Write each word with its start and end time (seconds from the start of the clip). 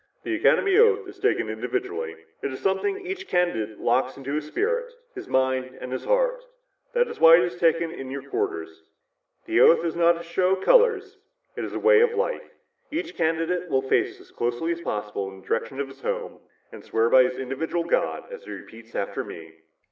"The 0.23 0.33
Academy 0.33 0.79
oath 0.79 1.07
is 1.07 1.19
taken 1.19 1.47
individually. 1.47 2.15
"It 2.41 2.51
is 2.51 2.59
something 2.59 3.05
each 3.05 3.27
candidate 3.27 3.79
locks 3.79 4.17
in 4.17 4.23
his 4.23 4.47
spirit, 4.47 4.91
his 5.13 5.27
mind 5.27 5.77
and 5.79 5.91
his 5.91 6.05
heart. 6.05 6.43
That 6.93 7.07
is 7.07 7.19
why 7.19 7.35
it 7.35 7.43
is 7.43 7.57
taken 7.59 7.91
in 7.91 8.09
your 8.09 8.23
quarters. 8.27 8.81
The 9.45 9.61
oath 9.61 9.85
is 9.85 9.95
not 9.95 10.19
a 10.19 10.23
show 10.23 10.55
of 10.55 10.63
color, 10.63 10.95
it 10.95 11.63
is 11.63 11.73
a 11.75 11.79
way 11.79 11.99
of 12.01 12.15
life. 12.15 12.49
Each 12.89 13.13
candidate 13.15 13.69
will 13.69 13.83
face 13.83 14.19
as 14.19 14.31
closely 14.31 14.71
as 14.71 14.81
possible 14.81 15.29
in 15.29 15.39
the 15.41 15.47
direction 15.47 15.79
of 15.79 15.87
his 15.87 16.01
home 16.01 16.39
and 16.71 16.83
swear 16.83 17.07
by 17.07 17.21
his 17.21 17.35
own 17.35 17.41
individual 17.41 17.83
God 17.83 18.23
as 18.31 18.45
he 18.45 18.49
repeats 18.49 18.95
after 18.95 19.23
me." 19.23 19.53